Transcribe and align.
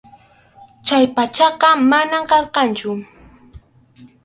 Chay 0.85 1.05
pachaqa 1.15 1.69
manam 1.91 2.23
karqanchu. 2.31 2.91